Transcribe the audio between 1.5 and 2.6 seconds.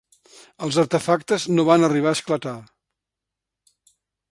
no van arribar a esclatar.